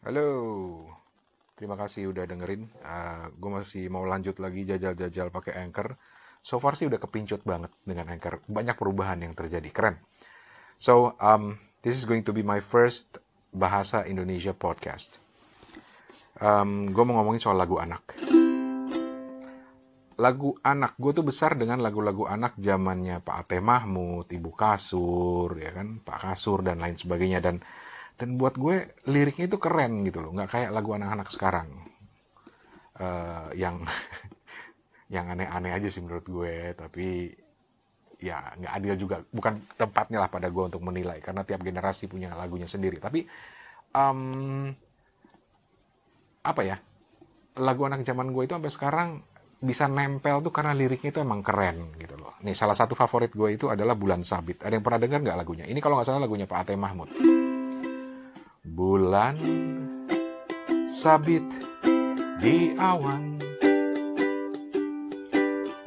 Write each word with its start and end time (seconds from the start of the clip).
Halo, 0.00 0.80
terima 1.60 1.76
kasih 1.76 2.08
udah 2.08 2.24
dengerin. 2.24 2.72
Uh, 2.80 3.28
gue 3.36 3.50
masih 3.52 3.92
mau 3.92 4.00
lanjut 4.08 4.40
lagi 4.40 4.64
jajal-jajal 4.64 5.28
pakai 5.28 5.60
Anchor. 5.60 5.92
So 6.40 6.56
far 6.56 6.72
sih 6.72 6.88
udah 6.88 6.96
kepincut 6.96 7.44
banget 7.44 7.68
dengan 7.84 8.08
Anchor. 8.08 8.40
Banyak 8.48 8.80
perubahan 8.80 9.20
yang 9.20 9.36
terjadi, 9.36 9.68
keren. 9.68 10.00
So, 10.80 11.20
um, 11.20 11.60
this 11.84 12.00
is 12.00 12.08
going 12.08 12.24
to 12.24 12.32
be 12.32 12.40
my 12.40 12.64
first 12.64 13.20
Bahasa 13.52 14.08
Indonesia 14.08 14.56
podcast. 14.56 15.20
Um, 16.40 16.88
gue 16.96 17.04
mau 17.04 17.20
ngomongin 17.20 17.44
soal 17.44 17.60
lagu 17.60 17.76
anak. 17.76 18.16
Lagu 20.16 20.56
anak, 20.64 20.96
gue 20.96 21.12
tuh 21.12 21.28
besar 21.28 21.60
dengan 21.60 21.76
lagu-lagu 21.84 22.24
anak 22.24 22.56
zamannya 22.56 23.20
Pak 23.20 23.36
Ate 23.44 23.60
Mahmud, 23.60 24.24
Ibu 24.32 24.48
Kasur, 24.56 25.60
ya 25.60 25.76
kan, 25.76 26.00
Pak 26.00 26.24
Kasur 26.24 26.64
dan 26.64 26.80
lain 26.80 26.96
sebagainya. 26.96 27.44
Dan 27.44 27.60
dan 28.20 28.36
buat 28.36 28.60
gue 28.60 29.00
liriknya 29.08 29.48
itu 29.48 29.56
keren 29.56 30.04
gitu 30.04 30.20
loh 30.20 30.36
nggak 30.36 30.50
kayak 30.52 30.70
lagu 30.76 30.92
anak-anak 30.92 31.32
sekarang 31.32 31.68
uh, 33.00 33.48
yang 33.56 33.80
yang 35.14 35.26
aneh-aneh 35.32 35.72
aja 35.72 35.88
sih 35.88 36.04
menurut 36.04 36.28
gue 36.28 36.76
tapi 36.76 37.32
ya 38.20 38.52
nggak 38.60 38.72
adil 38.76 38.94
juga 39.00 39.16
bukan 39.32 39.64
tempatnya 39.80 40.20
lah 40.20 40.28
pada 40.28 40.52
gue 40.52 40.64
untuk 40.68 40.84
menilai 40.84 41.24
karena 41.24 41.40
tiap 41.48 41.64
generasi 41.64 42.04
punya 42.04 42.36
lagunya 42.36 42.68
sendiri 42.68 43.00
tapi 43.00 43.24
um, 43.96 44.68
apa 46.44 46.62
ya 46.62 46.76
lagu 47.56 47.82
anak 47.88 48.04
zaman 48.04 48.36
gue 48.36 48.44
itu 48.44 48.52
sampai 48.52 48.72
sekarang 48.72 49.08
bisa 49.60 49.84
nempel 49.88 50.40
tuh 50.40 50.52
karena 50.52 50.72
liriknya 50.72 51.12
itu 51.12 51.20
emang 51.20 51.44
keren 51.44 51.92
gitu 52.00 52.16
loh. 52.16 52.32
Nih 52.40 52.56
salah 52.56 52.72
satu 52.72 52.96
favorit 52.96 53.28
gue 53.28 53.60
itu 53.60 53.68
adalah 53.68 53.92
Bulan 53.92 54.24
Sabit. 54.24 54.64
Ada 54.64 54.80
yang 54.80 54.84
pernah 54.84 55.00
dengar 55.04 55.20
nggak 55.20 55.36
lagunya? 55.36 55.64
Ini 55.68 55.76
kalau 55.84 56.00
nggak 56.00 56.08
salah 56.08 56.24
lagunya 56.24 56.48
Pak 56.48 56.64
Ate 56.64 56.80
Mahmud. 56.80 57.39
Bulan 58.60 59.40
sabit 60.84 61.48
di 62.44 62.76
awan. 62.76 63.40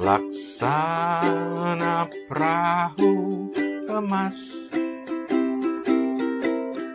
Laksana 0.02 2.10
perahu 2.26 3.14
emas. 3.86 4.74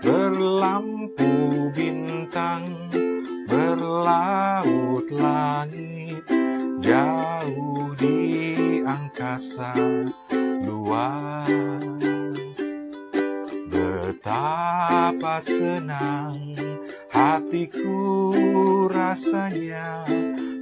Berlampu 0.02 1.30
bintang 1.70 2.90
Berlaut 3.46 5.06
langit. 5.14 6.26
Jauh 6.82 7.94
di 7.94 8.18
angkasa 8.82 9.78
luar 10.66 11.97
Betapa 14.28 15.40
senang 15.40 16.52
hatiku 17.08 17.96
rasanya 18.92 20.04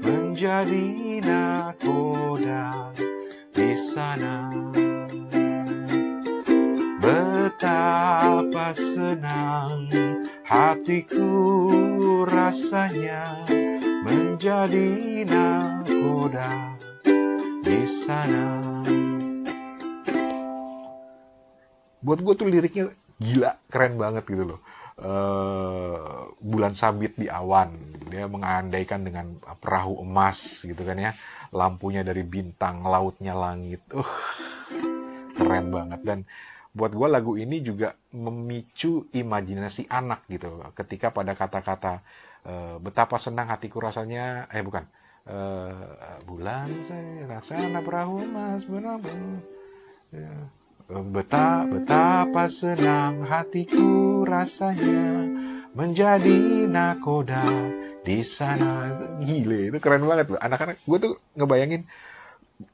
menjadi 0.06 1.19
nakoda 1.19 2.94
di 3.50 3.75
sana. 3.75 4.55
Betapa 7.03 8.70
senang 8.70 9.91
hatiku 10.47 11.27
rasanya 12.31 13.50
menjadi 14.06 15.27
nakoda 15.27 16.78
di 17.67 17.83
sana. 17.83 18.62
Buat 21.98 22.22
gue 22.22 22.34
tuh 22.39 22.47
liriknya 22.47 22.94
gila 23.20 23.56
keren 23.69 23.97
banget 23.97 24.25
gitu 24.28 24.45
loh. 24.56 24.61
Uh, 24.97 26.33
bulan 26.41 26.72
sabit 26.72 27.20
di 27.20 27.28
awan 27.28 27.77
dia 28.09 28.25
mengandaikan 28.25 29.05
dengan 29.05 29.36
perahu 29.61 30.00
emas 30.00 30.64
gitu 30.64 30.83
kan 30.83 30.97
ya. 30.97 31.12
Lampunya 31.53 32.00
dari 32.00 32.25
bintang 32.25 32.84
lautnya 32.84 33.37
langit. 33.37 33.84
Uh 33.93 34.09
keren 35.37 35.69
banget. 35.69 36.00
Dan 36.00 36.19
buat 36.76 36.93
gue 36.93 37.09
lagu 37.09 37.32
ini 37.41 37.65
juga 37.65 37.97
memicu 38.12 39.09
imajinasi 39.09 39.88
anak 39.88 40.28
gitu 40.28 40.60
ketika 40.76 41.09
pada 41.09 41.32
kata-kata 41.32 42.05
uh, 42.44 42.76
betapa 42.84 43.16
senang 43.16 43.49
hatiku 43.49 43.81
rasanya 43.81 44.44
eh 44.53 44.60
bukan 44.60 44.84
uh, 45.25 46.21
bulan 46.28 46.69
saya 46.84 47.25
rasa 47.25 47.56
perahu 47.81 48.21
emas 48.28 48.69
benar 48.69 49.00
ya 50.12 50.37
Betapa, 50.87 51.67
betapa 51.67 52.47
senang 52.47 53.27
hatiku 53.27 54.23
rasanya 54.23 55.27
menjadi 55.75 56.71
nakoda 56.71 57.43
di 58.07 58.23
sana. 58.23 58.95
Gile, 59.19 59.75
itu 59.75 59.83
keren 59.83 60.07
banget 60.07 60.31
loh. 60.31 60.39
Anak-anak, 60.39 60.79
gue 60.87 60.99
tuh 61.03 61.13
ngebayangin 61.35 61.83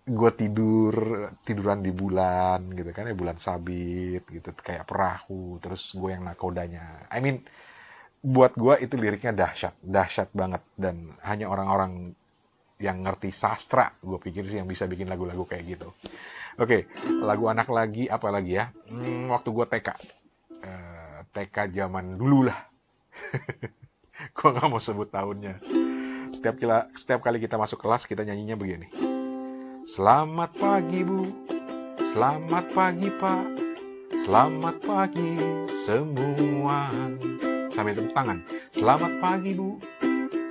gue 0.05 0.31
tidur 0.37 0.95
tiduran 1.43 1.81
di 1.81 1.91
bulan 1.91 2.69
gitu 2.71 2.93
kan 2.95 3.09
ya 3.09 3.17
bulan 3.19 3.35
sabit 3.35 4.23
gitu 4.31 4.55
kayak 4.55 4.87
perahu 4.87 5.59
terus 5.59 5.91
gue 5.99 6.15
yang 6.15 6.23
nakodanya 6.23 7.11
I 7.11 7.19
mean 7.19 7.43
buat 8.23 8.55
gue 8.55 8.79
itu 8.79 8.95
liriknya 8.95 9.35
dahsyat 9.35 9.75
dahsyat 9.83 10.31
banget 10.31 10.63
dan 10.79 11.11
hanya 11.27 11.51
orang-orang 11.51 12.15
yang 12.79 13.03
ngerti 13.03 13.35
sastra 13.35 13.91
gue 13.99 14.23
pikir 14.23 14.47
sih 14.47 14.63
yang 14.63 14.71
bisa 14.71 14.87
bikin 14.87 15.11
lagu-lagu 15.11 15.43
kayak 15.43 15.75
gitu 15.75 15.91
Oke, 16.61 16.85
lagu 17.25 17.49
anak 17.49 17.65
lagi 17.73 18.13
apa 18.13 18.29
lagi 18.29 18.61
ya? 18.61 18.69
Hmm, 18.93 19.33
waktu 19.33 19.49
gue 19.49 19.67
TK, 19.73 19.89
uh, 19.89 19.97
eh, 20.61 21.19
TK 21.33 21.73
zaman 21.73 22.21
dulu 22.21 22.45
lah. 22.45 22.69
gue 24.37 24.49
nggak 24.53 24.69
mau 24.69 24.77
sebut 24.77 25.09
tahunnya. 25.09 25.65
Setiap 26.37 26.61
kila, 26.61 26.93
setiap 26.93 27.25
kali 27.25 27.41
kita 27.41 27.57
masuk 27.57 27.81
kelas 27.81 28.05
kita 28.05 28.29
nyanyinya 28.29 28.61
begini. 28.61 28.93
Selamat 29.89 30.53
pagi 30.61 31.01
bu, 31.09 31.25
selamat 32.05 32.65
pagi 32.77 33.09
pak, 33.09 33.47
selamat 34.21 34.77
pagi 34.85 35.33
semua. 35.73 36.93
Sambil 37.73 37.97
tepuk 37.97 38.13
tangan. 38.13 38.45
Selamat 38.77 39.13
pagi 39.25 39.57
bu, 39.57 39.81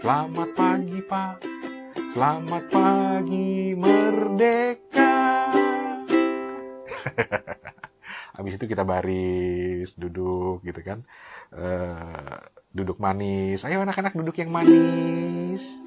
selamat 0.02 0.50
pagi 0.58 1.00
pak, 1.06 1.46
selamat 2.10 2.64
pagi 2.74 3.78
merdeka. 3.78 5.01
habis 8.38 8.54
itu 8.58 8.66
kita 8.68 8.84
baris 8.88 9.96
duduk 9.96 10.64
gitu 10.66 10.82
kan. 10.82 11.04
Uh, 11.52 12.40
duduk 12.72 12.98
manis. 12.98 13.64
Ayo 13.68 13.84
anak-anak 13.84 14.16
duduk 14.16 14.36
yang 14.40 14.50
manis. 14.52 15.78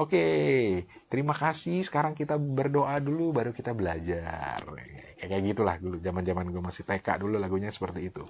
Oke 0.00 0.16
okay, 0.16 0.56
terima 1.12 1.36
kasih. 1.36 1.84
Sekarang 1.84 2.16
kita 2.16 2.40
berdoa 2.40 2.96
dulu 3.02 3.36
baru 3.36 3.52
kita 3.52 3.76
belajar. 3.76 4.64
Kayak 5.20 5.42
gitulah 5.44 5.76
dulu. 5.76 6.00
Zaman 6.00 6.24
zaman 6.24 6.46
gue 6.48 6.62
masih 6.62 6.88
TK 6.88 7.20
dulu 7.20 7.36
lagunya 7.36 7.68
seperti 7.68 8.08
itu. 8.08 8.24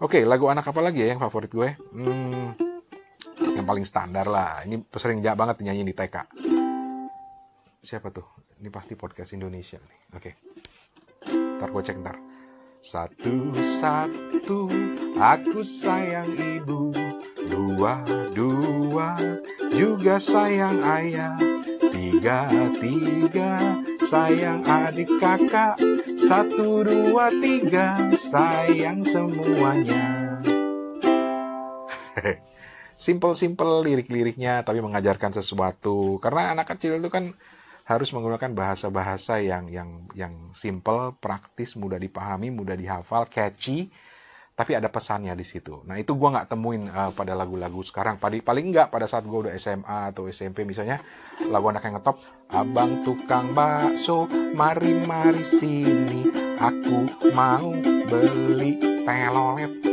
Oke 0.00 0.20
okay, 0.20 0.22
lagu 0.24 0.48
anak 0.48 0.64
apa 0.64 0.80
lagi 0.80 1.04
ya 1.04 1.14
yang 1.14 1.20
favorit 1.20 1.52
gue? 1.52 1.76
Hmm, 1.92 2.56
yang 3.54 3.66
paling 3.68 3.84
standar 3.84 4.26
lah. 4.26 4.64
Ini 4.64 4.80
sering 4.96 5.20
banget 5.20 5.60
nyanyi 5.60 5.84
di 5.84 5.94
TK 5.94 6.16
siapa 7.84 8.08
tuh? 8.08 8.24
Ini 8.58 8.72
pasti 8.72 8.96
podcast 8.96 9.36
Indonesia 9.36 9.76
nih. 9.76 10.00
Oke. 10.16 10.32
okay. 10.32 10.34
Ntar 11.64 11.72
gue 11.72 11.84
cek 11.88 11.98
ntar. 12.04 12.16
Satu-satu 12.84 14.68
aku 15.16 15.64
sayang 15.64 16.36
ibu. 16.36 16.92
Dua-dua 17.48 19.16
juga 19.72 20.20
sayang 20.20 20.84
ayah. 20.84 21.40
Tiga-tiga 21.88 23.80
sayang 24.04 24.60
adik 24.68 25.08
kakak. 25.16 25.80
Satu, 26.20 26.84
dua, 26.84 27.32
tiga 27.40 28.12
sayang 28.12 29.00
semuanya. 29.00 30.36
Simple-simple 33.00 33.88
lirik-liriknya 33.88 34.60
tapi 34.68 34.84
mengajarkan 34.84 35.32
sesuatu. 35.32 36.20
Karena 36.20 36.52
anak 36.52 36.76
kecil 36.76 37.00
itu 37.00 37.08
kan 37.08 37.32
harus 37.84 38.08
menggunakan 38.16 38.56
bahasa-bahasa 38.56 39.44
yang 39.44 39.68
yang 39.68 40.08
yang 40.16 40.32
simple, 40.56 41.12
praktis, 41.20 41.76
mudah 41.76 42.00
dipahami, 42.00 42.48
mudah 42.48 42.80
dihafal, 42.80 43.28
catchy, 43.28 43.92
tapi 44.56 44.72
ada 44.72 44.88
pesannya 44.88 45.36
di 45.36 45.44
situ. 45.44 45.84
Nah 45.84 46.00
itu 46.00 46.16
gue 46.16 46.28
nggak 46.32 46.48
temuin 46.48 46.88
uh, 46.88 47.12
pada 47.12 47.36
lagu-lagu 47.36 47.84
sekarang. 47.84 48.16
Paling 48.16 48.40
paling 48.40 48.72
nggak 48.72 48.88
pada 48.88 49.04
saat 49.04 49.28
gue 49.28 49.36
udah 49.36 49.52
SMA 49.60 50.16
atau 50.16 50.24
SMP 50.32 50.64
misalnya 50.64 51.02
lagu 51.52 51.68
anak 51.68 51.84
yang 51.84 52.00
ngetop, 52.00 52.16
abang 52.48 53.04
tukang 53.04 53.52
bakso, 53.52 54.24
mari 54.56 54.96
mari 55.04 55.44
sini, 55.44 56.30
aku 56.56 57.28
mau 57.36 57.68
beli 58.08 59.04
telolet. 59.04 59.92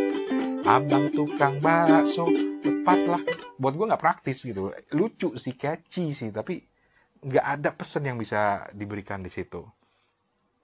Abang 0.63 1.11
tukang 1.11 1.59
bakso, 1.59 2.23
tepatlah. 2.63 3.19
Buat 3.59 3.73
gue 3.75 3.85
nggak 3.91 3.99
praktis 3.99 4.47
gitu, 4.47 4.71
lucu 4.95 5.35
sih, 5.35 5.59
catchy 5.59 6.15
sih, 6.15 6.31
tapi 6.31 6.70
nggak 7.21 7.45
ada 7.45 7.69
pesan 7.69 8.09
yang 8.09 8.17
bisa 8.17 8.65
diberikan 8.73 9.21
di 9.21 9.29
situ. 9.29 9.61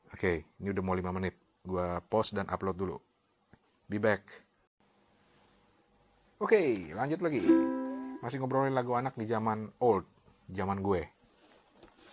Oke, 0.09 0.49
ini 0.57 0.73
udah 0.73 0.83
mau 0.83 0.97
5 0.97 1.13
menit. 1.13 1.35
Gua 1.61 2.01
post 2.01 2.33
dan 2.33 2.49
upload 2.49 2.77
dulu. 2.79 2.97
Be 3.85 4.01
back. 4.01 4.23
Oke, 6.41 6.93
lanjut 6.93 7.21
lagi. 7.21 7.41
Masih 8.21 8.41
ngobrolin 8.41 8.73
lagu 8.73 8.97
anak 8.97 9.13
di 9.13 9.29
zaman 9.29 9.69
old, 9.81 10.05
zaman 10.49 10.81
gue. 10.81 11.01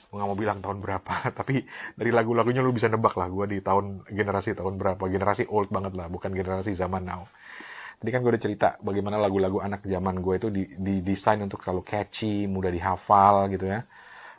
Gue 0.09 0.17
gak 0.21 0.29
mau 0.31 0.39
bilang 0.39 0.61
tahun 0.61 0.81
berapa, 0.81 1.15
tapi 1.39 1.65
dari 1.97 2.11
lagu-lagunya 2.13 2.61
lu 2.61 2.73
bisa 2.73 2.89
nebak 2.89 3.17
lah 3.17 3.29
gue 3.29 3.57
di 3.57 3.59
tahun 3.61 4.05
generasi 4.09 4.57
tahun 4.57 4.77
berapa. 4.77 5.03
Generasi 5.09 5.49
old 5.49 5.73
banget 5.73 5.93
lah, 5.97 6.09
bukan 6.09 6.33
generasi 6.33 6.73
zaman 6.73 7.05
now. 7.05 7.29
Tadi 8.01 8.11
kan 8.13 8.21
gue 8.21 8.33
udah 8.33 8.43
cerita 8.43 8.69
bagaimana 8.81 9.17
lagu-lagu 9.17 9.61
anak 9.65 9.85
zaman 9.89 10.21
gue 10.21 10.35
itu 10.37 10.49
didesain 10.77 11.41
untuk 11.41 11.65
selalu 11.65 11.83
catchy, 11.85 12.45
mudah 12.45 12.73
dihafal 12.73 13.49
gitu 13.49 13.71
ya 13.71 13.85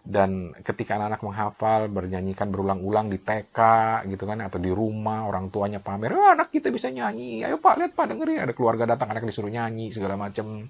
dan 0.06 0.54
ketika 0.62 1.02
anak-anak 1.02 1.22
menghafal 1.26 1.82
bernyanyikan 1.90 2.54
berulang-ulang 2.54 3.10
di 3.10 3.18
TK 3.18 3.60
gitu 4.06 4.30
kan 4.30 4.38
atau 4.46 4.62
di 4.62 4.70
rumah 4.70 5.26
orang 5.26 5.50
tuanya 5.50 5.82
pamer 5.82 6.14
oh, 6.14 6.30
anak 6.38 6.54
kita 6.54 6.70
bisa 6.70 6.94
nyanyi. 6.94 7.42
Ayo 7.42 7.58
pak 7.58 7.82
lihat 7.82 7.92
pak 7.98 8.14
dengerin. 8.14 8.46
Ada 8.46 8.54
keluarga 8.54 8.86
datang 8.86 9.10
anak 9.10 9.26
disuruh 9.26 9.50
nyanyi 9.50 9.90
segala 9.90 10.14
macam 10.14 10.70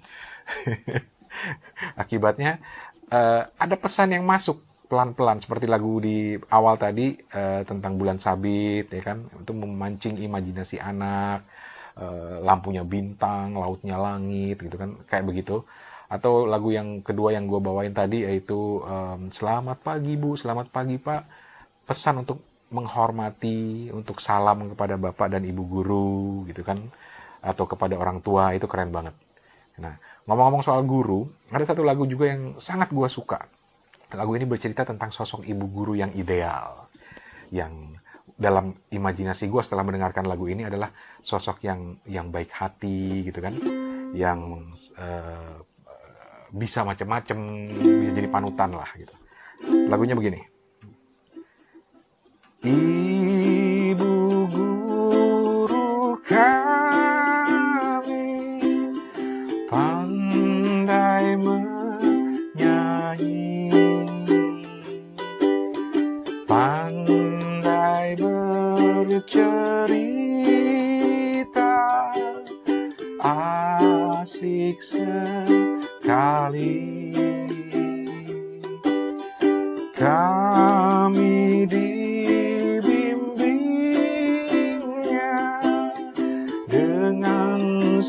akibatnya 2.02 2.58
uh, 3.12 3.44
ada 3.60 3.76
pesan 3.76 4.16
yang 4.16 4.24
masuk 4.24 4.62
pelan-pelan 4.86 5.42
seperti 5.42 5.66
lagu 5.66 5.98
di 5.98 6.38
awal 6.54 6.78
tadi 6.78 7.18
uh, 7.34 7.66
tentang 7.66 7.98
bulan 7.98 8.22
sabit 8.22 8.86
ya 8.88 9.02
kan 9.02 9.26
itu 9.26 9.52
memancing 9.52 10.14
imajinasi 10.22 10.78
anak 10.78 11.42
uh, 11.98 12.38
lampunya 12.40 12.86
bintang 12.86 13.58
lautnya 13.58 13.98
langit 13.98 14.62
gitu 14.62 14.78
kan 14.78 14.94
kayak 15.10 15.26
begitu 15.26 15.66
atau 16.06 16.46
lagu 16.46 16.70
yang 16.70 17.02
kedua 17.02 17.34
yang 17.34 17.50
gue 17.50 17.58
bawain 17.58 17.90
tadi 17.90 18.22
yaitu 18.22 18.82
um, 18.82 19.30
selamat 19.30 19.82
pagi 19.82 20.14
bu. 20.14 20.38
Selamat 20.38 20.70
pagi 20.70 21.02
pak. 21.02 21.26
Pesan 21.86 22.22
untuk 22.22 22.42
menghormati 22.70 23.90
untuk 23.90 24.18
salam 24.22 24.74
kepada 24.74 24.98
bapak 24.98 25.38
dan 25.38 25.42
ibu 25.42 25.66
guru 25.66 26.46
gitu 26.46 26.62
kan. 26.62 26.78
Atau 27.42 27.66
kepada 27.66 27.98
orang 27.98 28.22
tua 28.22 28.54
itu 28.54 28.70
keren 28.70 28.94
banget. 28.94 29.14
Nah 29.82 29.98
ngomong-ngomong 30.26 30.62
soal 30.62 30.82
guru 30.86 31.26
ada 31.50 31.62
satu 31.66 31.82
lagu 31.82 32.06
juga 32.06 32.30
yang 32.30 32.58
sangat 32.62 32.94
gue 32.94 33.08
suka. 33.10 33.42
Lagu 34.14 34.38
ini 34.38 34.46
bercerita 34.46 34.86
tentang 34.86 35.10
sosok 35.10 35.42
ibu 35.42 35.66
guru 35.66 35.98
yang 35.98 36.14
ideal. 36.14 36.86
Yang 37.50 37.98
dalam 38.38 38.78
imajinasi 38.94 39.50
gue 39.50 39.62
setelah 39.64 39.82
mendengarkan 39.82 40.30
lagu 40.30 40.46
ini 40.46 40.62
adalah 40.62 40.94
sosok 41.18 41.66
yang 41.66 41.98
yang 42.06 42.30
baik 42.30 42.54
hati 42.54 43.26
gitu 43.26 43.42
kan. 43.42 43.58
Yang 44.14 44.38
uh, 45.02 45.66
bisa 46.52 46.82
macam-macam 46.86 47.38
bisa 47.74 48.12
jadi 48.14 48.28
panutan 48.30 48.70
lah 48.74 48.90
gitu. 48.98 49.14
Lagunya 49.88 50.12
begini 50.18 50.56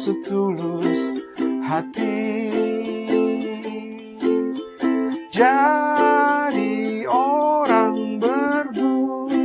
setulus 0.07 1.19
hati 1.67 2.47
jadi 5.35 7.03
orang 7.11 8.15
berguna 8.15 9.35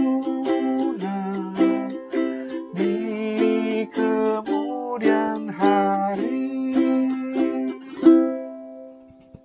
di 2.78 2.94
kemudian 3.90 5.50
hari 5.50 6.46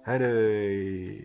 Aduh. 0.05 1.17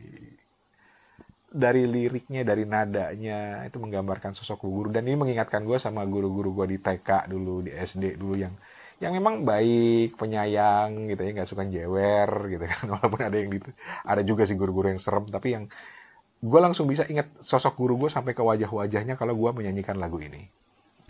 Dari 1.53 1.85
liriknya, 1.85 2.49
dari 2.49 2.65
nadanya, 2.65 3.69
itu 3.69 3.77
menggambarkan 3.77 4.33
sosok 4.33 4.65
guru. 4.65 4.89
Dan 4.89 5.05
ini 5.05 5.21
mengingatkan 5.21 5.69
gue 5.69 5.77
sama 5.77 6.01
guru-guru 6.09 6.65
gue 6.65 6.75
di 6.75 6.79
TK 6.81 7.29
dulu, 7.29 7.61
di 7.61 7.77
SD 7.77 8.17
dulu 8.17 8.41
yang 8.41 8.57
yang 9.03 9.19
memang 9.19 9.43
baik, 9.43 10.15
penyayang 10.15 11.11
gitu 11.11 11.21
ya, 11.27 11.31
nggak 11.35 11.51
suka 11.51 11.67
jewer 11.67 12.31
gitu 12.47 12.65
kan. 12.71 12.83
Walaupun 12.95 13.21
ada 13.27 13.35
yang 13.35 13.51
gitu, 13.51 13.75
ada 14.07 14.23
juga 14.23 14.47
sih 14.47 14.55
guru-guru 14.55 14.95
yang 14.95 15.03
serem, 15.03 15.27
tapi 15.27 15.59
yang 15.59 15.65
gue 16.43 16.61
langsung 16.63 16.87
bisa 16.87 17.03
ingat 17.11 17.27
sosok 17.43 17.75
guru 17.75 18.07
gue 18.07 18.11
sampai 18.11 18.31
ke 18.31 18.43
wajah-wajahnya 18.43 19.19
kalau 19.19 19.35
gue 19.35 19.51
menyanyikan 19.51 19.99
lagu 19.99 20.23
ini. 20.23 20.47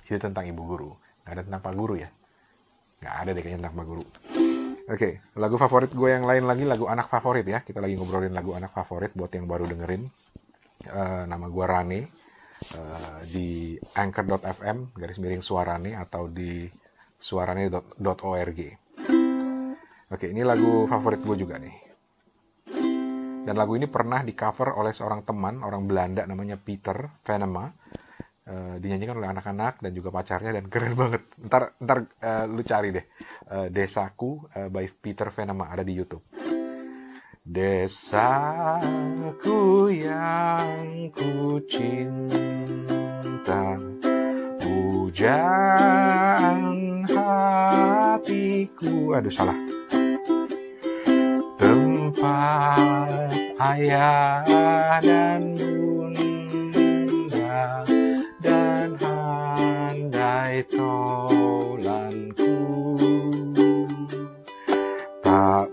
Itu 0.08 0.16
tentang 0.16 0.48
ibu 0.48 0.64
guru, 0.64 0.90
nggak 1.24 1.32
ada 1.36 1.42
tentang 1.44 1.60
pak 1.60 1.74
guru 1.76 1.94
ya. 2.00 2.08
Nggak 3.04 3.14
ada 3.20 3.30
deh 3.36 3.42
kayaknya 3.44 3.58
tentang 3.60 3.76
pak 3.76 3.86
guru. 3.86 4.04
Oke, 4.82 4.98
okay, 4.98 5.12
lagu 5.38 5.54
favorit 5.60 5.92
gue 5.94 6.08
yang 6.10 6.26
lain 6.26 6.42
lagi 6.48 6.64
lagu 6.66 6.88
anak 6.88 7.06
favorit 7.12 7.44
ya. 7.46 7.60
Kita 7.60 7.78
lagi 7.78 7.94
ngobrolin 7.94 8.34
lagu 8.34 8.56
anak 8.56 8.72
favorit 8.72 9.12
buat 9.12 9.30
yang 9.30 9.44
baru 9.44 9.68
dengerin. 9.68 10.08
Uh, 10.82 11.22
nama 11.30 11.46
gue 11.46 11.62
Rane 11.62 12.00
uh, 12.74 13.20
di 13.22 13.78
anchor.fm 13.78 14.98
garis 14.98 15.18
miring 15.22 15.38
suarane 15.38 15.94
atau 15.94 16.26
di 16.26 16.66
suarane.org. 17.22 18.60
Oke, 20.12 20.28
ini 20.28 20.42
lagu 20.42 20.90
favorit 20.90 21.22
gue 21.22 21.36
juga 21.38 21.62
nih. 21.62 21.92
Dan 23.42 23.58
lagu 23.58 23.74
ini 23.74 23.90
pernah 23.90 24.22
di 24.22 24.34
cover 24.34 24.78
oleh 24.78 24.92
seorang 24.94 25.24
teman 25.26 25.62
orang 25.62 25.86
Belanda 25.86 26.26
namanya 26.26 26.56
Peter 26.58 27.10
Venema 27.26 27.72
uh, 28.46 28.78
dinyanyikan 28.78 29.18
oleh 29.18 29.30
anak-anak 29.34 29.82
dan 29.82 29.94
juga 29.94 30.10
pacarnya 30.14 30.52
dan 30.54 30.68
keren 30.70 30.94
banget. 30.98 31.22
Ntar 31.42 31.74
ntar 31.82 31.98
uh, 32.22 32.46
lu 32.46 32.62
cari 32.62 32.94
deh 32.94 33.02
uh, 33.50 33.66
Desaku 33.66 34.46
uh, 34.46 34.70
by 34.70 34.86
Peter 34.94 35.26
Venema 35.34 35.74
ada 35.74 35.82
di 35.82 35.90
YouTube. 35.94 36.22
Desaku 37.42 38.30
yang 39.90 41.10
ku 41.10 41.58
cinta 41.66 43.74
Hujan 44.62 46.81
hatiku. 47.42 49.18
Aduh 49.18 49.32
salah. 49.32 49.56
Tempat 51.58 53.34
ayah 53.58 54.44
dan 55.00 55.56
bunda 55.56 57.64
handai 59.00 60.60
tolanku 60.68 62.56
tak 65.22 65.70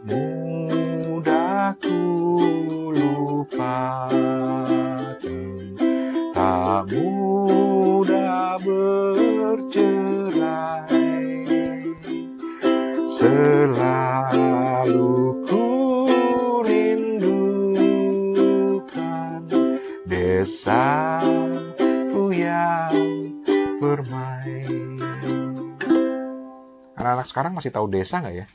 masih 27.60 27.72
tahu 27.76 27.92
desa 27.92 28.24
nggak 28.24 28.36
ya? 28.36 28.46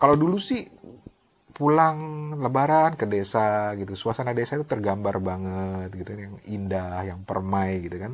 Kalau 0.00 0.16
dulu 0.16 0.40
sih 0.40 0.64
pulang 1.56 1.96
lebaran 2.36 2.96
ke 3.00 3.08
desa 3.08 3.72
gitu, 3.80 3.96
suasana 3.96 4.36
desa 4.36 4.60
itu 4.60 4.68
tergambar 4.68 5.16
banget 5.20 5.88
gitu, 5.96 6.10
yang 6.12 6.36
indah, 6.44 7.00
yang 7.04 7.20
permai 7.24 7.80
gitu 7.84 7.96
kan. 7.96 8.12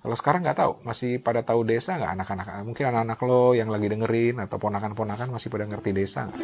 Kalau 0.00 0.16
sekarang 0.16 0.40
nggak 0.46 0.58
tahu, 0.58 0.72
masih 0.86 1.18
pada 1.18 1.42
tahu 1.42 1.66
desa 1.66 1.98
nggak 1.98 2.12
anak-anak? 2.14 2.46
Mungkin 2.62 2.84
anak-anak 2.88 3.18
lo 3.26 3.52
yang 3.58 3.68
lagi 3.68 3.90
dengerin 3.90 4.38
atau 4.38 4.56
ponakan-ponakan 4.56 5.34
masih 5.34 5.48
pada 5.50 5.66
ngerti 5.66 5.90
desa 5.90 6.30
nggak? 6.30 6.40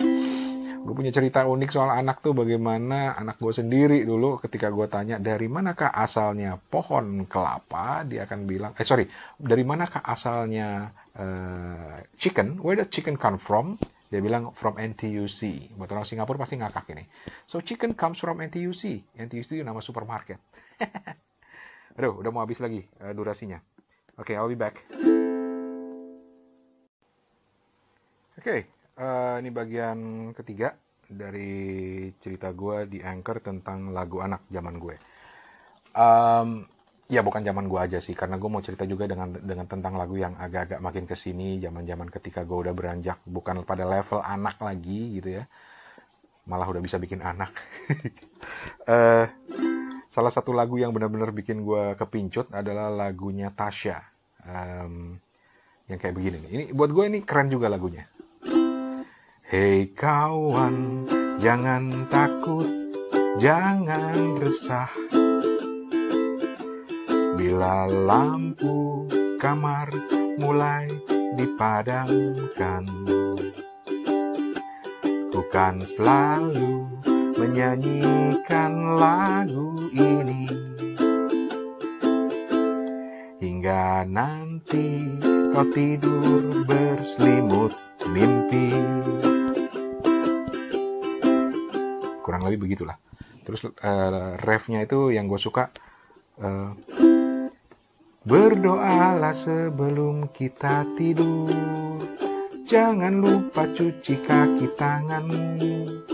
Gue 0.86 0.94
punya 0.94 1.10
cerita 1.10 1.42
unik 1.42 1.70
soal 1.74 1.90
anak 1.90 2.22
tuh 2.22 2.30
bagaimana 2.30 3.18
anak 3.18 3.42
gue 3.42 3.50
sendiri 3.50 4.06
dulu 4.06 4.38
ketika 4.38 4.70
gue 4.70 4.86
tanya 4.86 5.18
dari 5.18 5.50
manakah 5.50 5.90
asalnya 5.90 6.54
pohon 6.54 7.26
kelapa? 7.26 8.06
Dia 8.06 8.22
akan 8.30 8.46
bilang 8.46 8.70
eh 8.78 8.86
sorry 8.86 9.10
dari 9.34 9.66
manakah 9.66 10.06
asalnya 10.06 10.94
uh, 11.18 11.98
chicken? 12.14 12.62
Where 12.62 12.78
the 12.78 12.86
chicken 12.86 13.18
come 13.18 13.42
from? 13.42 13.82
Dia 14.06 14.22
bilang 14.22 14.54
from 14.54 14.78
NTUC 14.78 15.74
buat 15.74 15.90
orang 15.90 16.06
Singapura 16.06 16.38
pasti 16.38 16.54
ngakak 16.54 16.86
ini. 16.94 17.02
So 17.50 17.58
chicken 17.58 17.98
comes 17.98 18.22
from 18.22 18.38
NTUC 18.38 19.18
NTUC 19.18 19.58
itu 19.58 19.66
nama 19.66 19.82
supermarket. 19.82 20.38
Aduh 21.98 22.22
udah 22.22 22.30
mau 22.30 22.46
habis 22.46 22.62
lagi 22.62 22.86
uh, 23.02 23.10
durasinya. 23.10 23.58
Oke 24.14 24.32
okay, 24.32 24.34
I'll 24.38 24.46
be 24.46 24.54
back. 24.54 24.86
Oke. 28.36 28.46
okay, 28.46 28.60
uh, 28.96 29.36
ini 29.40 29.50
bagian 29.52 30.30
ketiga 30.32 30.74
dari 31.06 32.10
cerita 32.18 32.50
gue 32.50 32.90
di 32.90 32.98
Anchor 32.98 33.38
tentang 33.38 33.94
lagu 33.94 34.18
anak 34.20 34.48
zaman 34.50 34.74
gue. 34.80 34.96
Um, 35.96 36.66
ya 37.06 37.22
bukan 37.22 37.46
zaman 37.46 37.70
gue 37.70 37.80
aja 37.80 37.98
sih, 38.02 38.12
karena 38.18 38.36
gue 38.36 38.50
mau 38.50 38.60
cerita 38.60 38.82
juga 38.84 39.06
dengan 39.06 39.32
dengan 39.38 39.64
tentang 39.70 39.94
lagu 39.94 40.18
yang 40.18 40.34
agak-agak 40.34 40.82
makin 40.82 41.04
ke 41.06 41.14
sini, 41.14 41.62
zaman-zaman 41.62 42.10
ketika 42.10 42.42
gue 42.42 42.58
udah 42.66 42.74
beranjak 42.74 43.22
bukan 43.22 43.62
pada 43.62 43.86
level 43.86 44.20
anak 44.20 44.58
lagi 44.58 45.22
gitu 45.22 45.40
ya, 45.40 45.44
malah 46.50 46.66
udah 46.66 46.82
bisa 46.82 46.98
bikin 46.98 47.22
anak. 47.22 47.54
uh, 48.90 49.24
salah 50.14 50.32
satu 50.34 50.50
lagu 50.50 50.76
yang 50.82 50.90
benar-benar 50.90 51.30
bikin 51.30 51.62
gue 51.62 51.94
kepincut 51.94 52.50
adalah 52.50 52.90
lagunya 52.90 53.54
Tasya. 53.54 54.02
Um, 54.46 55.18
yang 55.86 56.02
kayak 56.02 56.18
begini 56.18 56.36
nih. 56.42 56.50
Ini 56.50 56.64
buat 56.74 56.90
gue 56.90 57.04
ini 57.06 57.22
keren 57.22 57.46
juga 57.46 57.70
lagunya. 57.70 58.02
Hei 59.46 59.94
kawan, 59.94 61.06
jangan 61.38 62.10
takut, 62.10 62.66
jangan 63.38 64.42
resah. 64.42 64.90
Bila 67.38 67.86
lampu 67.86 69.06
kamar 69.38 69.86
mulai 70.42 70.90
dipadamkan, 71.38 72.90
bukan 75.30 75.74
selalu 75.86 76.90
menyanyikan 77.38 78.98
lagu 78.98 79.78
ini 79.94 80.50
hingga 83.38 84.02
nanti 84.10 85.06
kau 85.54 85.62
tidur 85.70 86.66
berselimut 86.66 87.86
mimpi 88.10 88.74
kurang 92.46 92.54
lebih 92.54 92.70
begitulah. 92.70 92.96
Terus 93.42 93.66
uh, 93.66 94.38
refnya 94.38 94.86
itu 94.86 95.10
yang 95.10 95.26
gue 95.26 95.38
suka 95.42 95.74
uh, 96.38 96.70
berdoalah 98.22 99.34
sebelum 99.34 100.30
kita 100.30 100.86
tidur. 100.94 101.98
Jangan 102.66 103.18
lupa 103.18 103.66
cuci 103.66 104.14
kaki 104.22 104.78
tanganmu 104.78 106.06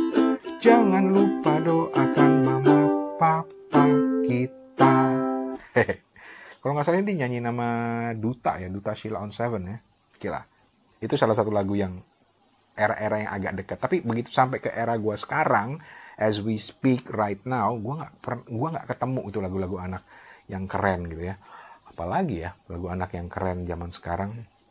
jangan 0.63 1.11
lupa 1.11 1.59
doakan 1.59 2.33
mama 2.47 2.79
papa 3.19 3.85
kita. 4.23 4.95
Kalau 6.63 6.73
nggak 6.79 6.87
salah 6.87 7.03
ini 7.03 7.19
nyanyi 7.19 7.43
nama 7.43 7.69
Duta 8.15 8.63
ya 8.63 8.71
Duta 8.71 8.95
Sheila 8.95 9.19
on 9.19 9.35
Seven 9.35 9.67
ya. 9.67 9.79
Gila. 10.23 10.39
Itu 11.03 11.19
salah 11.19 11.35
satu 11.35 11.51
lagu 11.51 11.75
yang 11.75 11.99
era-era 12.79 13.19
yang 13.19 13.31
agak 13.35 13.53
dekat. 13.59 13.79
Tapi 13.83 14.07
begitu 14.07 14.31
sampai 14.31 14.63
ke 14.63 14.71
era 14.71 14.95
gue 14.95 15.17
sekarang 15.19 15.83
as 16.19 16.41
we 16.45 16.61
speak 16.61 17.09
right 17.13 17.41
now 17.49 17.73
gue 17.77 17.95
nggak 17.97 18.13
gua 18.53 18.69
nggak 18.77 18.87
ketemu 18.97 19.21
itu 19.33 19.39
lagu-lagu 19.41 19.77
anak 19.81 20.03
yang 20.51 20.65
keren 20.69 21.09
gitu 21.09 21.33
ya. 21.33 21.37
Apalagi 21.89 22.45
ya 22.45 22.51
lagu 22.69 22.89
anak 22.89 23.13
yang 23.17 23.29
keren 23.29 23.65
zaman 23.69 23.91
sekarang. 23.93 24.31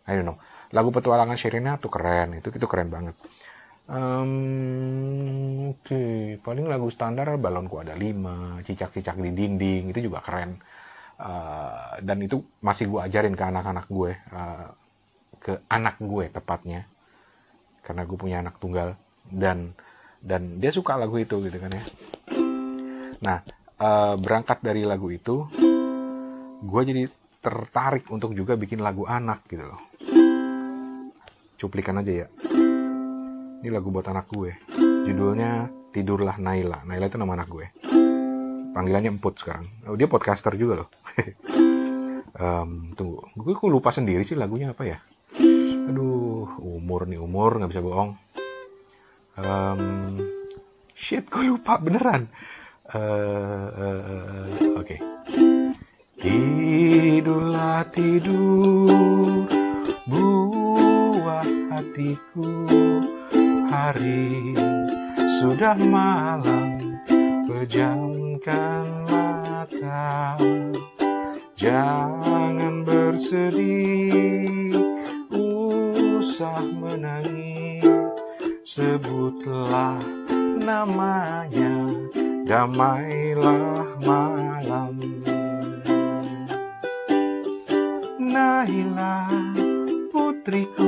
I 0.10 0.18
don't 0.18 0.26
know. 0.26 0.38
Lagu 0.74 0.90
petualangan 0.90 1.38
Sherina 1.38 1.78
tuh 1.78 1.94
keren 1.94 2.38
itu 2.38 2.50
itu 2.50 2.68
keren 2.70 2.90
banget. 2.90 3.16
Um, 3.92 5.76
oke 5.76 5.84
okay. 5.84 6.40
paling 6.40 6.64
lagu 6.70 6.88
standar 6.88 7.28
balonku 7.36 7.82
ada 7.82 7.92
lima 7.92 8.64
cicak-cicak 8.64 9.20
di 9.20 9.32
dinding 9.36 9.92
itu 9.92 10.10
juga 10.10 10.24
keren. 10.24 10.58
Uh, 11.22 12.02
dan 12.02 12.18
itu 12.26 12.42
masih 12.66 12.90
gue 12.90 12.98
ajarin 12.98 13.38
ke 13.38 13.44
anak-anak 13.46 13.86
gue 13.94 14.12
uh, 14.34 14.70
ke 15.38 15.54
anak 15.70 16.02
gue 16.02 16.26
tepatnya. 16.30 16.88
Karena 17.82 18.06
gue 18.06 18.18
punya 18.18 18.42
anak 18.42 18.58
tunggal. 18.62 18.98
Dan 19.28 19.74
dan 20.22 20.62
dia 20.62 20.70
suka 20.70 20.94
lagu 20.96 21.18
itu 21.18 21.42
gitu 21.42 21.58
kan 21.58 21.74
ya. 21.74 21.84
Nah 23.26 23.38
uh, 23.82 24.16
berangkat 24.22 24.62
dari 24.62 24.86
lagu 24.86 25.10
itu 25.10 25.50
gue 26.62 26.82
jadi 26.86 27.10
tertarik 27.42 28.06
untuk 28.14 28.38
juga 28.38 28.54
bikin 28.54 28.86
lagu 28.86 29.10
anak 29.10 29.50
gitu 29.50 29.66
loh. 29.66 29.82
Cuplikan 31.58 32.02
aja 32.06 32.26
ya. 32.26 32.28
Ini 33.62 33.70
lagu 33.70 33.90
buat 33.90 34.06
anak 34.06 34.30
gue. 34.30 34.58
Judulnya 35.10 35.70
tidurlah 35.90 36.38
Naila. 36.38 36.86
Naila 36.86 37.10
itu 37.10 37.18
nama 37.18 37.34
anak 37.38 37.50
gue. 37.50 37.66
Panggilannya 38.72 39.14
Emput 39.14 39.36
sekarang. 39.42 39.68
Oh, 39.86 39.98
dia 39.98 40.08
podcaster 40.08 40.54
juga 40.56 40.86
loh. 40.86 40.90
Um, 42.32 42.96
tunggu. 42.96 43.28
Gue 43.36 43.54
kok 43.54 43.70
lupa 43.70 43.92
sendiri 43.92 44.24
sih 44.24 44.40
lagunya 44.40 44.72
apa 44.72 44.88
ya. 44.88 44.98
Aduh 45.92 46.48
umur 46.64 47.04
nih 47.06 47.20
umur 47.20 47.60
nggak 47.60 47.70
bisa 47.76 47.84
bohong 47.84 48.16
um, 49.40 50.20
shit 50.92 51.28
gue 51.30 51.48
lupa 51.48 51.80
beneran? 51.80 52.28
Uh, 52.92 53.68
uh, 53.72 54.02
uh, 54.04 54.48
oke. 54.76 54.84
Okay. 54.84 55.00
tidurlah 56.20 57.88
tidur 57.96 59.48
buah 60.06 61.48
hatiku. 61.72 62.68
Hari 63.72 64.52
sudah 65.40 65.80
malam 65.80 67.00
pejamkan 67.48 68.84
mata. 69.08 70.36
Jangan 71.56 72.84
bersedih 72.84 74.76
usah 75.32 76.66
menangis 76.76 78.01
Sebutlah 78.72 80.00
namanya 80.56 81.92
Damailah 82.48 84.00
malam. 84.00 84.96
Naila 88.16 89.28
putriku 90.08 90.81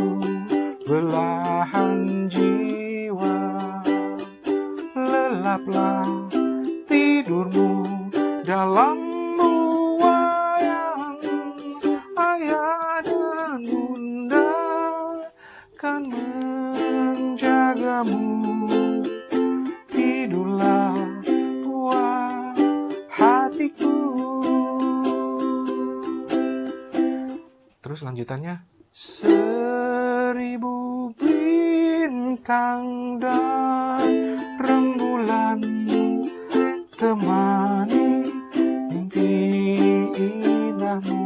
bintang 32.43 33.23
dan 33.23 34.35
rembulan 34.59 35.63
Temani 36.99 38.27
mimpi 38.91 39.31
indahmu 40.11 41.23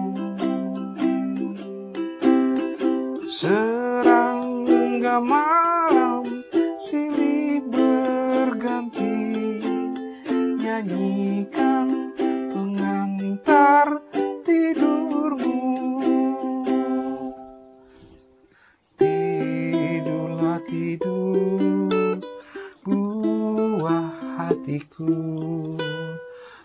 hatiku 24.97 25.77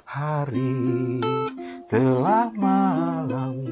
Hari 0.09 1.21
telah 1.89 2.53
malam 2.53 3.65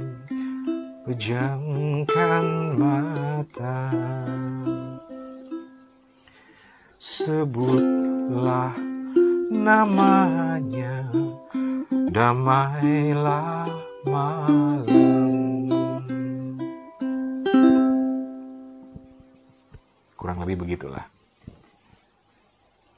pejamkan 1.05 2.45
mata. 2.81 3.93
Sebutlah 6.97 8.73
namanya 9.52 11.09
Damailah 12.11 13.69
malam. 14.09 15.69
Kurang 20.17 20.40
lebih 20.45 20.64
begitulah 20.64 21.20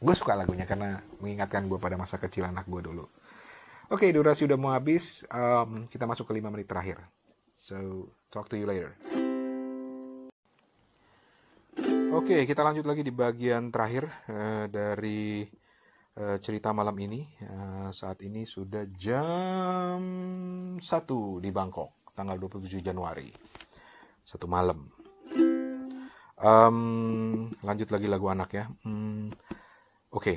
Gue 0.02 0.14
suka 0.18 0.34
lagunya 0.34 0.66
karena 0.66 0.98
mengingatkan 1.22 1.70
gue 1.70 1.78
pada 1.78 1.94
masa 1.94 2.18
kecil 2.18 2.50
anak 2.50 2.66
gue 2.66 2.82
dulu 2.82 3.06
Oke, 3.92 4.08
durasi 4.08 4.48
udah 4.48 4.56
mau 4.56 4.72
habis. 4.72 5.20
Um, 5.28 5.84
kita 5.84 6.08
masuk 6.08 6.24
ke 6.24 6.32
5 6.40 6.48
menit 6.48 6.64
terakhir. 6.64 6.96
So, 7.60 8.08
talk 8.32 8.48
to 8.48 8.56
you 8.56 8.64
later. 8.64 8.96
Oke, 12.16 12.48
kita 12.48 12.64
lanjut 12.64 12.88
lagi 12.88 13.04
di 13.04 13.12
bagian 13.12 13.68
terakhir 13.68 14.08
uh, 14.32 14.64
dari 14.72 15.44
uh, 16.16 16.40
cerita 16.40 16.72
malam 16.72 16.96
ini. 17.04 17.20
Uh, 17.44 17.92
saat 17.92 18.24
ini 18.24 18.48
sudah 18.48 18.88
jam 18.96 20.00
1 20.80 21.44
di 21.44 21.50
Bangkok, 21.52 22.16
tanggal 22.16 22.40
27 22.40 22.80
Januari. 22.80 23.28
Satu 24.24 24.48
malam. 24.48 24.88
Um, 26.40 27.52
lanjut 27.60 27.92
lagi 27.92 28.08
lagu 28.08 28.32
anak 28.32 28.56
ya. 28.56 28.64
Hmm, 28.88 29.36
Oke, 30.12 30.36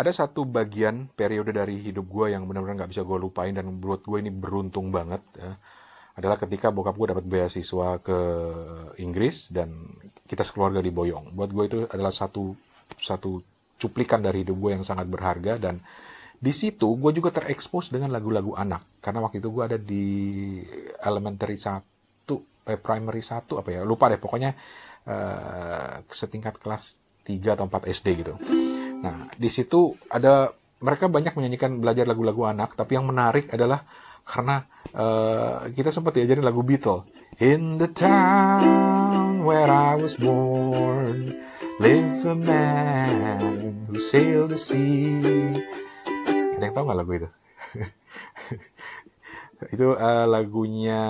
ada 0.00 0.10
satu 0.10 0.48
bagian 0.48 1.12
periode 1.12 1.52
dari 1.52 1.76
hidup 1.76 2.08
gue 2.08 2.32
yang 2.32 2.48
benar-benar 2.48 2.84
nggak 2.84 2.90
bisa 2.96 3.04
gue 3.04 3.18
lupain 3.20 3.52
dan 3.52 3.68
buat 3.76 4.00
gue 4.00 4.18
ini 4.18 4.32
beruntung 4.32 4.88
banget. 4.88 5.20
Ya 5.36 5.60
adalah 6.14 6.38
ketika 6.38 6.70
bokap 6.70 6.94
gue 6.94 7.08
dapat 7.10 7.26
beasiswa 7.26 7.98
ke 7.98 8.18
Inggris 9.02 9.50
dan 9.50 9.74
kita 10.24 10.46
sekeluarga 10.46 10.78
di 10.78 10.94
Boyong. 10.94 11.34
Buat 11.34 11.50
gue 11.50 11.64
itu 11.66 11.78
adalah 11.90 12.14
satu 12.14 12.54
satu 12.94 13.42
cuplikan 13.74 14.22
dari 14.22 14.46
hidup 14.46 14.56
gue 14.62 14.70
yang 14.78 14.86
sangat 14.86 15.10
berharga 15.10 15.58
dan 15.58 15.82
di 16.38 16.52
situ 16.54 16.86
gue 16.94 17.10
juga 17.10 17.34
terekspos 17.34 17.90
dengan 17.90 18.14
lagu-lagu 18.14 18.54
anak 18.54 19.02
karena 19.02 19.26
waktu 19.26 19.42
itu 19.42 19.48
gue 19.50 19.64
ada 19.64 19.78
di 19.80 20.06
elementary 21.02 21.58
satu 21.58 22.62
eh 22.64 22.78
primary 22.78 23.24
satu 23.24 23.58
apa 23.58 23.74
ya 23.74 23.80
lupa 23.82 24.06
deh 24.12 24.20
pokoknya 24.20 24.54
uh, 25.08 26.04
setingkat 26.06 26.62
kelas 26.62 27.00
3 27.26 27.56
atau 27.56 27.64
4 27.66 27.90
SD 27.90 28.06
gitu. 28.20 28.34
Nah, 29.04 29.28
di 29.36 29.52
situ 29.52 29.92
ada 30.08 30.48
mereka 30.80 31.12
banyak 31.12 31.36
menyanyikan 31.36 31.76
belajar 31.76 32.08
lagu-lagu 32.08 32.48
anak, 32.48 32.72
tapi 32.72 32.96
yang 32.96 33.04
menarik 33.04 33.52
adalah 33.52 33.84
karena 34.24 34.64
uh, 34.96 35.68
kita 35.68 35.92
sempat 35.92 36.16
diajarin 36.16 36.40
lagu 36.40 36.64
Beatles. 36.64 37.04
In 37.36 37.76
the 37.76 37.90
town 37.90 39.44
where 39.44 39.68
I 39.68 39.98
was 39.98 40.16
born, 40.16 41.36
live 41.82 42.24
a 42.24 42.36
man 42.38 43.84
who 43.90 44.00
sailed 44.00 44.56
the 44.56 44.60
sea. 44.60 45.60
Ada 46.56 46.64
yang 46.64 46.72
tahu 46.72 46.84
nggak 46.88 46.98
lagu 47.04 47.12
itu? 47.12 47.28
itu 49.74 49.88
uh, 49.98 50.26
lagunya 50.30 51.02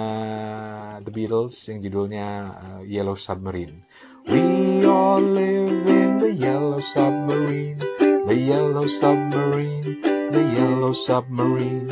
The 1.04 1.12
Beatles 1.12 1.60
yang 1.68 1.78
judulnya 1.84 2.26
uh, 2.56 2.80
Yellow 2.88 3.14
Submarine. 3.20 3.84
We 4.24 4.84
all 4.84 5.20
live 5.20 5.84
in 5.86 6.18
the 6.18 6.32
yellow 6.32 6.80
submarine, 6.80 7.78
the 8.24 8.36
yellow 8.36 8.88
submarine, 8.88 10.00
the 10.32 10.42
yellow 10.56 10.92
submarine. 10.96 11.88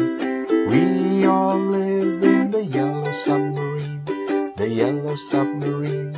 We 0.68 1.24
all 1.28 1.60
live 1.60 2.24
in 2.24 2.50
the 2.50 2.64
yellow 2.64 3.12
submarine, 3.12 4.02
the 4.56 4.68
yellow 4.68 5.16
submarine, 5.16 6.16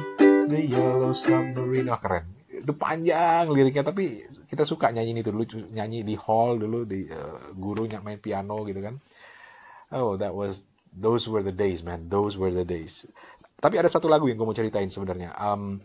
the 0.49 0.63
yellow 0.63 1.13
submarine. 1.13 1.91
Oh 1.91 1.99
keren. 1.99 2.25
Itu 2.49 2.73
panjang 2.79 3.51
liriknya 3.51 3.85
tapi 3.85 4.25
kita 4.49 4.63
suka 4.63 4.95
nyanyi 4.95 5.21
itu 5.21 5.35
dulu 5.35 5.45
nyanyi 5.75 6.07
di 6.07 6.15
hall 6.17 6.57
dulu 6.57 6.87
di 6.87 7.11
uh, 7.11 7.53
guru 7.53 7.91
main 8.01 8.23
piano 8.23 8.63
gitu 8.65 8.81
kan. 8.81 8.97
Oh, 9.95 10.17
that 10.17 10.35
was 10.35 10.67
those 10.95 11.27
were 11.27 11.43
the 11.43 11.55
days, 11.55 11.83
man. 11.83 12.09
Those 12.09 12.39
were 12.39 12.55
the 12.55 12.65
days. 12.65 13.07
Tapi 13.59 13.79
ada 13.79 13.91
satu 13.91 14.11
lagu 14.11 14.27
yang 14.29 14.37
gue 14.39 14.47
mau 14.47 14.57
ceritain 14.57 14.91
sebenarnya. 14.91 15.35
Um, 15.41 15.81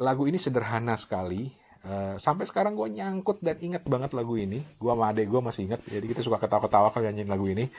lagu 0.00 0.24
ini 0.24 0.40
sederhana 0.40 0.96
sekali, 0.96 1.52
Uh, 1.80 2.20
sampai 2.20 2.44
sekarang 2.44 2.76
gue 2.76 2.92
nyangkut 2.92 3.40
dan 3.40 3.56
inget 3.56 3.80
banget 3.88 4.12
lagu 4.12 4.36
ini. 4.36 4.60
Gue 4.76 4.92
sama 4.92 5.16
adek 5.16 5.32
gue 5.32 5.40
masih 5.40 5.64
inget. 5.64 5.80
Jadi 5.88 6.12
kita 6.12 6.20
suka 6.20 6.36
ketawa-ketawa 6.36 6.92
kalau 6.92 7.08
nyanyiin 7.08 7.30
lagu 7.32 7.48
ini. 7.48 7.72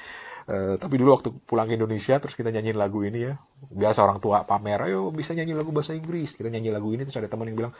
Uh, 0.49 0.73
tapi 0.81 0.97
dulu 0.97 1.13
waktu 1.13 1.29
pulang 1.45 1.69
ke 1.69 1.77
Indonesia 1.77 2.17
terus 2.17 2.33
kita 2.33 2.49
nyanyiin 2.49 2.81
lagu 2.81 3.05
ini 3.05 3.29
ya. 3.29 3.37
Biasa 3.69 4.01
orang 4.01 4.17
tua 4.17 4.41
pamer, 4.41 4.89
ayo 4.89 5.13
bisa 5.13 5.37
nyanyi 5.37 5.53
lagu 5.53 5.69
bahasa 5.69 5.93
Inggris. 5.93 6.33
Kita 6.33 6.49
nyanyi 6.49 6.73
lagu 6.73 6.89
ini 6.89 7.05
terus 7.05 7.21
ada 7.21 7.29
teman 7.29 7.53
yang 7.53 7.61
bilang, 7.61 7.73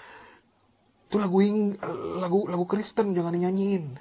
itu 1.10 1.18
lagu 1.18 1.38
ing 1.42 1.74
lagu 2.22 2.46
lagu 2.46 2.66
Kristen 2.70 3.18
jangan 3.18 3.34
nyanyiin. 3.34 3.98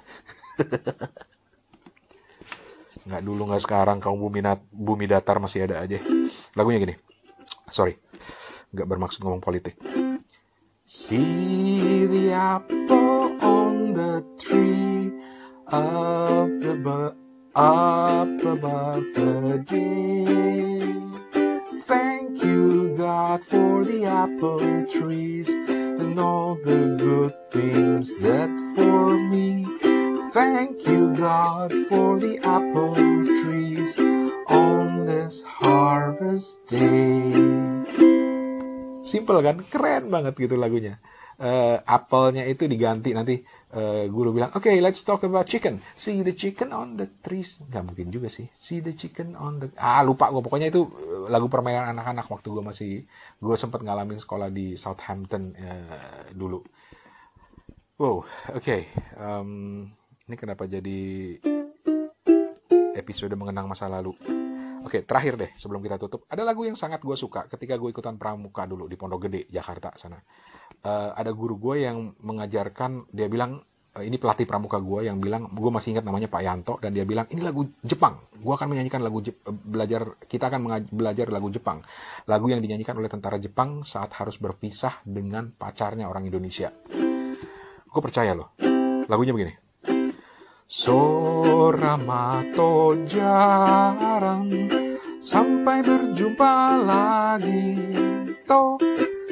nggak 3.09 3.21
dulu 3.25 3.49
nggak 3.49 3.65
sekarang 3.65 3.97
kamu 3.97 4.29
bumi 4.29 4.39
nat, 4.45 4.61
bumi 4.69 5.09
datar 5.09 5.41
masih 5.41 5.65
ada 5.65 5.81
aja. 5.81 5.97
Lagunya 6.53 6.77
gini. 6.77 6.93
Sorry, 7.73 7.97
nggak 8.77 8.85
bermaksud 8.85 9.25
ngomong 9.25 9.41
politik. 9.41 9.73
See 10.93 12.05
the 12.05 12.33
apple 12.33 13.41
on 13.41 13.93
the 13.93 14.25
tree 14.37 15.09
up 15.67 16.63
above, 16.65 17.15
up 17.55 18.43
above 18.43 19.03
the 19.15 19.63
day. 19.69 21.79
Thank 21.83 22.43
you, 22.43 22.93
God, 22.97 23.41
for 23.41 23.85
the 23.85 24.03
apple 24.03 24.85
trees 24.87 25.47
and 25.47 26.19
all 26.19 26.55
the 26.55 26.97
good 26.99 27.35
things 27.53 28.13
that 28.17 28.49
for 28.75 29.17
me. 29.17 29.65
Thank 30.33 30.85
you, 30.85 31.13
God, 31.13 31.71
for 31.87 32.19
the 32.19 32.37
apple 32.43 32.95
trees 33.41 33.97
on 34.49 35.05
this 35.05 35.41
harvest 35.43 36.67
day. 36.67 37.70
Simple 39.11 39.43
kan, 39.43 39.59
keren 39.67 40.07
banget 40.07 40.39
gitu 40.39 40.55
lagunya. 40.55 40.95
Uh, 41.41 41.81
apelnya 41.89 42.45
itu 42.45 42.69
diganti 42.69 43.17
nanti 43.17 43.41
uh, 43.73 44.05
guru 44.07 44.29
bilang, 44.29 44.53
oke, 44.53 44.69
okay, 44.69 44.77
let's 44.77 45.01
talk 45.01 45.25
about 45.25 45.49
chicken. 45.49 45.81
See 45.97 46.21
the 46.21 46.31
chicken 46.37 46.71
on 46.71 46.95
the 46.95 47.09
trees. 47.19 47.59
Gak 47.65 47.81
mungkin 47.81 48.13
juga 48.13 48.31
sih. 48.31 48.45
See 48.53 48.79
the 48.79 48.93
chicken 48.93 49.33
on 49.35 49.57
the... 49.59 49.67
Ah, 49.75 50.05
lupa 50.05 50.29
gue. 50.29 50.39
Pokoknya 50.39 50.69
itu 50.69 50.85
eh, 50.85 51.27
lagu 51.33 51.49
permainan 51.49 51.91
anak-anak 51.97 52.29
waktu 52.29 52.47
gue 52.53 52.63
masih... 52.63 52.91
Gue 53.41 53.57
sempat 53.57 53.81
ngalamin 53.81 54.21
sekolah 54.21 54.53
di 54.53 54.77
Southampton 54.77 55.57
uh, 55.57 56.29
dulu. 56.31 56.61
Wow, 57.97 58.21
oke. 58.53 58.61
Okay. 58.61 58.87
Um, 59.17 59.89
ini 60.29 60.35
kenapa 60.37 60.69
jadi 60.69 61.41
episode 62.93 63.33
mengenang 63.33 63.65
masa 63.65 63.89
lalu? 63.89 64.13
Oke, 64.81 65.05
terakhir 65.05 65.37
deh 65.37 65.51
sebelum 65.53 65.79
kita 65.85 66.01
tutup. 66.01 66.25
Ada 66.25 66.41
lagu 66.41 66.65
yang 66.65 66.73
sangat 66.73 67.05
gue 67.05 67.13
suka 67.13 67.45
ketika 67.45 67.77
gue 67.77 67.93
ikutan 67.93 68.17
pramuka 68.17 68.65
dulu 68.65 68.89
di 68.89 68.97
Pondok 68.97 69.29
Gede, 69.29 69.45
Jakarta 69.47 69.93
sana. 69.95 70.17
Uh, 70.81 71.13
ada 71.13 71.29
guru 71.29 71.61
gue 71.61 71.85
yang 71.85 72.17
mengajarkan, 72.25 73.05
dia 73.13 73.29
bilang, 73.29 73.61
uh, 73.61 74.01
ini 74.01 74.17
pelatih 74.17 74.49
pramuka 74.49 74.81
gue 74.81 75.05
yang 75.05 75.21
bilang, 75.21 75.53
gue 75.53 75.69
masih 75.69 75.93
ingat 75.93 76.01
namanya 76.01 76.25
Pak 76.25 76.41
Yanto, 76.41 76.73
dan 76.81 76.97
dia 76.97 77.05
bilang, 77.05 77.29
ini 77.29 77.45
lagu 77.45 77.69
Jepang. 77.85 78.17
Gue 78.41 78.57
akan 78.57 78.73
menyanyikan 78.73 79.05
lagu 79.05 79.21
Jep, 79.21 79.45
uh, 79.45 79.53
belajar, 79.53 80.17
kita 80.25 80.49
akan 80.49 80.89
belajar 80.89 81.29
lagu 81.29 81.53
Jepang. 81.53 81.85
Lagu 82.25 82.49
yang 82.49 82.65
dinyanyikan 82.65 82.97
oleh 82.97 83.13
tentara 83.13 83.37
Jepang 83.37 83.85
saat 83.85 84.17
harus 84.17 84.41
berpisah 84.41 85.05
dengan 85.05 85.53
pacarnya 85.53 86.09
orang 86.09 86.25
Indonesia. 86.25 86.73
Gue 87.85 88.01
percaya 88.01 88.33
loh. 88.33 88.57
Lagunya 89.05 89.37
begini. 89.37 89.60
Soramato 90.71 92.63
jarang 93.03 94.47
sampai 95.19 95.83
berjumpa 95.83 96.79
lagi. 96.87 97.75
To 98.47 98.79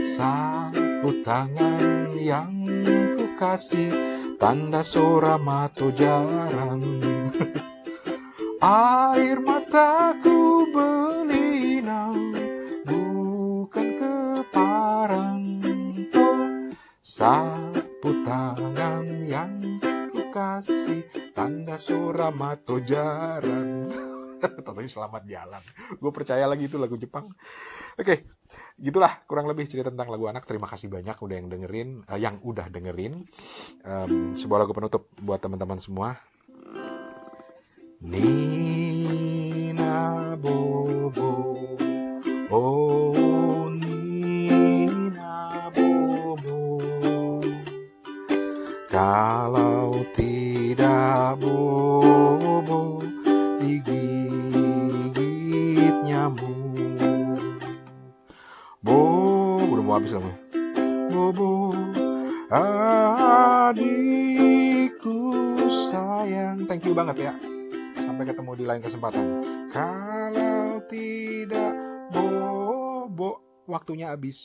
sapu 0.04 1.24
tangan 1.24 2.12
yang 2.20 2.68
ku 3.16 3.40
kasih 3.40 3.88
tanda 4.36 4.84
soramato 4.84 5.96
jarang. 5.96 7.00
Air 8.60 9.40
mataku 9.40 10.68
belinang 10.76 12.36
bukan 12.84 13.88
keparang. 13.96 15.64
To 16.12 16.36
sapu 17.00 18.28
tangan 18.28 19.24
yang 19.24 19.80
ku 20.12 20.28
kasih 20.36 21.19
tanda 21.40 21.80
suramato 21.80 22.84
jaran 22.84 23.88
Tentunya 24.64 24.88
selamat 24.88 25.24
jalan. 25.28 25.64
Gue 26.00 26.12
percaya 26.16 26.48
lagi 26.48 26.72
itu 26.72 26.80
lagu 26.80 26.96
Jepang. 26.96 27.28
Oke 28.00 28.28
gitulah 28.80 29.20
kurang 29.28 29.52
lebih 29.52 29.68
cerita 29.68 29.92
tentang 29.92 30.12
lagu 30.12 30.28
anak. 30.32 30.48
Terima 30.48 30.68
kasih 30.68 30.88
banyak 30.88 31.16
udah 31.16 31.36
yang 31.36 31.48
dengerin 31.52 31.90
uh, 32.08 32.20
yang 32.20 32.40
udah 32.44 32.72
dengerin. 32.72 33.28
Um, 33.84 34.36
sebuah 34.36 34.64
lagu 34.64 34.72
penutup 34.72 35.12
buat 35.20 35.44
teman-teman 35.44 35.80
semua. 35.80 36.20
Nina 38.00 38.59
habis. 74.10 74.38